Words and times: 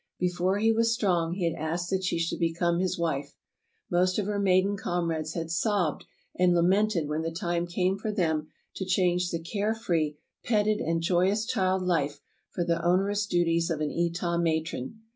Before 0.17 0.57
he 0.57 0.71
was 0.71 0.91
strong, 0.91 1.33
he 1.35 1.45
had 1.47 1.53
asked 1.53 1.91
that 1.91 2.03
she 2.03 2.17
should 2.17 2.39
become 2.39 2.79
his 2.79 2.97
wife. 2.97 3.35
Most 3.91 4.17
of 4.17 4.25
her 4.25 4.39
maiden 4.39 4.75
comrades 4.75 5.35
had 5.35 5.51
sobbed 5.51 6.05
and 6.35 6.55
lamented 6.55 7.07
when 7.07 7.21
the 7.21 7.29
time 7.29 7.67
came 7.67 7.99
for 7.99 8.11
them 8.11 8.47
to 8.77 8.83
change 8.83 9.29
the 9.29 9.37
care 9.37 9.75
free, 9.75 10.17
petted, 10.43 10.79
and 10.79 11.03
joyous 11.03 11.45
child 11.45 11.83
life 11.83 12.19
for 12.49 12.63
the 12.63 12.83
onerous 12.83 13.27
duties 13.27 13.69
of 13.69 13.79
an 13.79 13.91
Etah 13.91 14.39
matron. 14.41 15.01